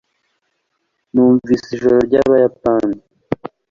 numvise 1.13 1.67
ijoro 1.75 1.97
ryabayapani 2.07 2.97